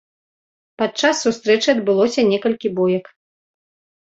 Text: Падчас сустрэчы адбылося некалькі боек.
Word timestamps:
Падчас 0.81 1.15
сустрэчы 1.25 1.69
адбылося 1.75 2.25
некалькі 2.33 2.67
боек. 2.81 3.05